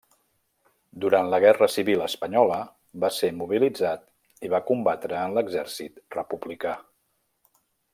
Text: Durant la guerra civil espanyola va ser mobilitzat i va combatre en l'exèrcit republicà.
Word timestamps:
Durant 1.03 1.29
la 1.33 1.39
guerra 1.43 1.67
civil 1.73 2.01
espanyola 2.05 2.57
va 3.05 3.13
ser 3.19 3.31
mobilitzat 3.43 4.09
i 4.49 4.53
va 4.57 4.65
combatre 4.73 5.23
en 5.29 5.39
l'exèrcit 5.41 6.05
republicà. 6.21 6.77